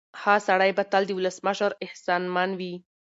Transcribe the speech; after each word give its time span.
هغه 0.21 0.43
سړی 0.47 0.71
به 0.77 0.83
تل 0.91 1.03
د 1.07 1.09
ولسمشر 1.17 1.71
احسانمن 1.85 2.49
وي. 2.59 2.75